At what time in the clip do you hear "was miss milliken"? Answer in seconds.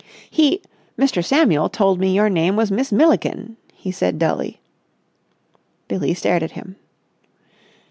2.55-3.57